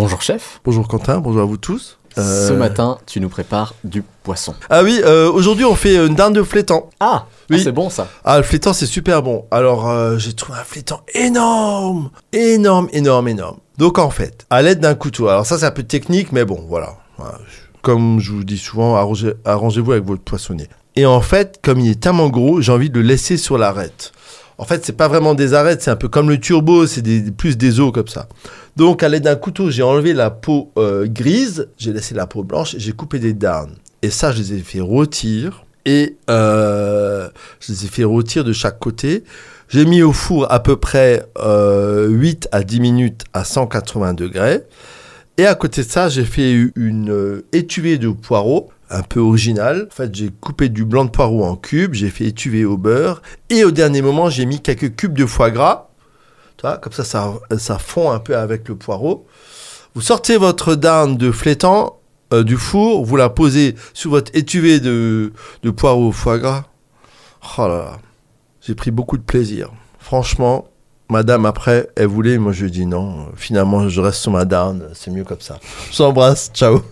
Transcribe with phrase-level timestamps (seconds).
[0.00, 0.60] Bonjour chef.
[0.64, 1.98] Bonjour Quentin, bonjour à vous tous.
[2.14, 2.20] Ce
[2.52, 4.54] Euh, matin, tu nous prépares du poisson.
[4.70, 6.88] Ah oui, euh, aujourd'hui on fait une dinde de flétan.
[7.00, 7.56] Ah, Oui.
[7.58, 8.06] ah, c'est bon ça.
[8.24, 9.46] Ah, le flétan c'est super bon.
[9.50, 13.56] Alors euh, j'ai trouvé un flétan énorme, énorme, énorme, énorme.
[13.76, 15.26] Donc en fait, à l'aide d'un couteau.
[15.26, 16.94] Alors ça c'est un peu technique, mais bon, voilà.
[17.82, 20.68] Comme je vous dis souvent, arrangez- arrangez-vous avec votre poissonnier.
[20.94, 24.12] Et en fait, comme il est tellement gros, j'ai envie de le laisser sur l'arête.
[24.60, 27.02] En fait, c'est pas vraiment des arêtes, c'est un peu comme le turbo, c'est
[27.36, 28.26] plus des os comme ça.
[28.78, 32.44] Donc, à l'aide d'un couteau, j'ai enlevé la peau euh, grise, j'ai laissé la peau
[32.44, 33.74] blanche, et j'ai coupé des darnes.
[34.02, 35.64] Et ça, je les ai fait rôtir.
[35.84, 37.28] Et euh,
[37.58, 39.24] je les ai fait rôtir de chaque côté.
[39.68, 44.62] J'ai mis au four à peu près euh, 8 à 10 minutes à 180 degrés.
[45.38, 49.88] Et à côté de ça, j'ai fait une euh, étuvée de poireaux, un peu original.
[49.90, 53.22] En fait, j'ai coupé du blanc de poireau en cubes, j'ai fait étuver au beurre.
[53.50, 55.87] Et au dernier moment, j'ai mis quelques cubes de foie gras.
[56.58, 59.26] Tu vois, comme ça, ça, fond un peu avec le poireau.
[59.94, 61.98] Vous sortez votre dinde de flétan
[62.32, 65.32] euh, du four, vous la posez sur votre étuvée de,
[65.76, 66.64] poireau au foie gras.
[67.58, 67.68] Oh
[68.60, 69.70] j'ai pris beaucoup de plaisir.
[70.00, 70.66] Franchement,
[71.08, 73.28] madame, après, elle voulait, moi je dit non.
[73.36, 75.58] Finalement, je reste sur ma dinde, c'est mieux comme ça.
[75.90, 76.82] Je vous embrasse, ciao.